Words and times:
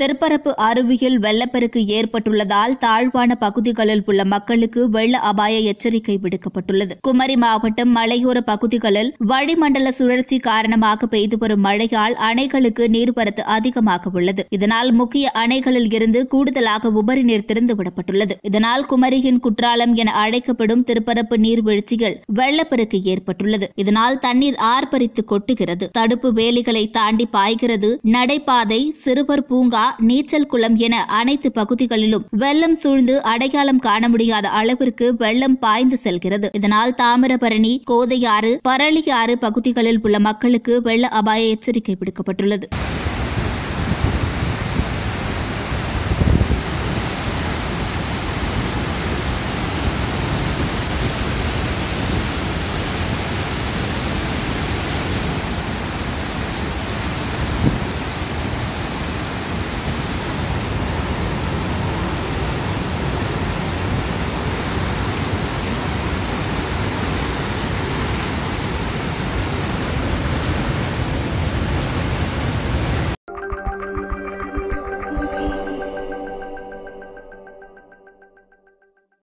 திருப்பரப்பு 0.00 0.50
அருவியில் 0.56 1.18
வெள்ளப்பெருக்கு 1.18 1.80
ஏற்பட்டுள்ளதால் 1.98 2.74
தாழ்வான 2.78 3.34
பகுதிகளில் 3.34 4.02
உள்ள 4.06 4.24
மக்களுக்கு 4.24 4.90
வெள்ள 4.90 5.18
அபாய 5.18 5.58
எச்சரிக்கை 5.58 6.18
விடுக்கப்பட்டுள்ளது. 6.22 6.94
குமரி 7.00 7.36
மாவட்டம் 7.36 7.96
மலையோர 7.96 8.40
பகுதிகளில் 8.40 9.14
வளிமண்டல 9.18 9.92
சுழற்சி 9.92 10.38
காரணமாக 10.38 11.06
பெய்து 11.06 11.38
வரும் 11.38 11.60
மழையால் 11.60 12.16
அணைகளுக்கு 12.28 12.86
நீர்வரத்து 12.88 13.40
அதிகமாக 13.40 14.10
உள்ளது. 14.12 14.44
இதனால் 14.50 14.92
முக்கிய 14.92 15.32
அணைகளில் 15.34 15.88
இருந்து 15.92 16.26
கூடுதலாக 16.26 16.90
உபரி 16.90 17.22
நீர் 17.22 17.46
திறந்துவிடப்பட்டுள்ளது. 17.46 18.36
இதனால் 18.42 18.84
குமரியின் 18.84 19.40
குற்றாலம் 19.40 19.94
என 19.94 20.12
அழைக்கப்படும் 20.12 20.84
திருப்பரப்பு 20.84 21.38
நீர்வீழ்ச்சியில் 21.38 22.18
வெள்ளப்பெருக்கு 22.34 23.02
ஏற்பட்டுள்ளது. 23.02 23.68
இதனால் 23.74 24.18
தண்ணீர் 24.18 24.60
ஆர்ப்பரித்து 24.74 25.24
கொட்டுகிறது. 25.32 25.88
தடுப்பு 25.92 26.32
வேலிகளை 26.32 26.90
தாண்டி 26.90 27.26
பாய்கிறது. 27.26 28.00
நடைபாதை 28.02 28.82
சிறுவர் 28.90 29.46
பூங்கா 29.46 29.84
நீச்சல் 29.98 30.46
குளம் 30.46 30.76
என 30.76 31.04
அனைத்து 31.04 31.52
பகுதிகளிலும் 31.52 32.26
வெள்ளம் 32.30 32.74
சூழ்ந்து 32.74 33.22
அடையாளம் 33.22 33.78
காண 33.78 34.08
முடியாத 34.08 34.48
அளவிற்கு 34.48 35.16
வெள்ளம் 35.16 35.58
பாய்ந்து 35.58 35.96
செல்கிறது. 35.96 36.50
இதனால் 36.52 36.94
தாமிரபரணி 37.02 37.82
கோதையாறு 37.90 38.56
பரளியாறு 38.62 39.38
பகுதிகளில் 39.38 39.98
உள்ள 40.02 40.18
மக்களுக்கு 40.18 40.82
வெள்ள 40.82 41.08
அபாய 41.08 41.44
எச்சரிக்கை 41.46 41.96
விடுக்கப்பட்டுள்ளது. 41.98 42.68